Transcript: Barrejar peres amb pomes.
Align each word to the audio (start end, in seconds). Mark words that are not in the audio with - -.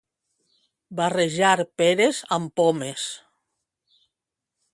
Barrejar 0.99 1.53
peres 1.81 2.23
amb 2.39 2.57
pomes. 2.63 3.07